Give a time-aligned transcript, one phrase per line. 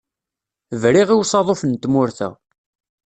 [0.81, 2.29] Briɣ i usaḍuf n tmurt-a.